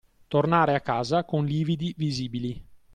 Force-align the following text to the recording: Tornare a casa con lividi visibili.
Tornare 0.27 0.73
a 0.73 0.81
casa 0.81 1.25
con 1.25 1.45
lividi 1.45 1.93
visibili. 1.95 2.65